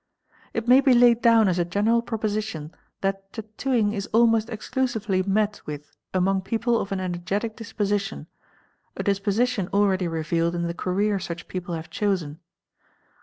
[0.55, 4.07] It may be laid down as a general proposition that tattooing is.
[4.07, 8.25] almost exclusively met with among people of an energetic disposition,
[8.97, 12.39] a disposi tion already revealed in the career such people have chosen.